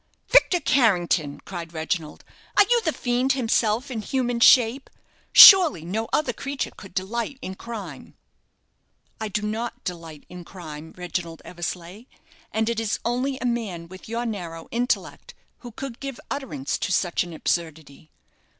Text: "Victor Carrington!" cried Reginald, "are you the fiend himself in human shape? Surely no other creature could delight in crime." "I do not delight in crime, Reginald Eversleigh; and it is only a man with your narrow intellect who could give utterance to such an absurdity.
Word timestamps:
"Victor 0.29 0.59
Carrington!" 0.59 1.41
cried 1.41 1.73
Reginald, 1.73 2.23
"are 2.57 2.63
you 2.67 2.81
the 2.81 2.91
fiend 2.91 3.33
himself 3.33 3.91
in 3.91 4.01
human 4.01 4.39
shape? 4.39 4.89
Surely 5.31 5.85
no 5.85 6.09
other 6.11 6.33
creature 6.33 6.71
could 6.75 6.95
delight 6.95 7.37
in 7.43 7.53
crime." 7.53 8.15
"I 9.19 9.27
do 9.27 9.43
not 9.43 9.83
delight 9.83 10.25
in 10.27 10.43
crime, 10.43 10.91
Reginald 10.97 11.43
Eversleigh; 11.45 12.05
and 12.51 12.67
it 12.67 12.79
is 12.79 12.99
only 13.05 13.37
a 13.37 13.45
man 13.45 13.89
with 13.89 14.09
your 14.09 14.25
narrow 14.25 14.67
intellect 14.71 15.35
who 15.59 15.69
could 15.71 15.99
give 15.99 16.19
utterance 16.31 16.79
to 16.79 16.91
such 16.91 17.23
an 17.23 17.31
absurdity. 17.31 18.09